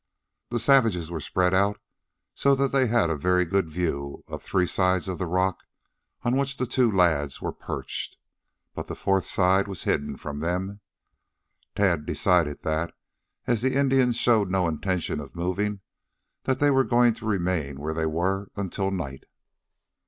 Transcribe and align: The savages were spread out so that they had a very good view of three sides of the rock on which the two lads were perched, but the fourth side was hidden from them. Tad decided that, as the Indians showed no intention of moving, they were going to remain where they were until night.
The 0.49 0.57
savages 0.57 1.11
were 1.11 1.19
spread 1.19 1.53
out 1.53 1.79
so 2.33 2.55
that 2.55 2.71
they 2.71 2.87
had 2.87 3.11
a 3.11 3.15
very 3.15 3.45
good 3.45 3.69
view 3.69 4.23
of 4.27 4.41
three 4.41 4.65
sides 4.65 5.07
of 5.07 5.19
the 5.19 5.27
rock 5.27 5.63
on 6.23 6.35
which 6.37 6.57
the 6.57 6.65
two 6.65 6.91
lads 6.91 7.39
were 7.39 7.51
perched, 7.51 8.17
but 8.73 8.87
the 8.87 8.95
fourth 8.95 9.27
side 9.27 9.67
was 9.67 9.83
hidden 9.83 10.17
from 10.17 10.39
them. 10.39 10.81
Tad 11.75 12.07
decided 12.07 12.63
that, 12.63 12.95
as 13.45 13.61
the 13.61 13.75
Indians 13.75 14.15
showed 14.17 14.49
no 14.49 14.67
intention 14.67 15.19
of 15.19 15.35
moving, 15.35 15.81
they 16.45 16.71
were 16.71 16.83
going 16.83 17.13
to 17.13 17.27
remain 17.27 17.79
where 17.79 17.93
they 17.93 18.07
were 18.07 18.47
until 18.55 18.89
night. 18.89 19.25